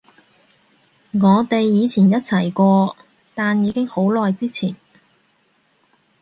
[1.11, 2.97] 我哋以前一齊過，
[3.35, 4.75] 但已經好耐之前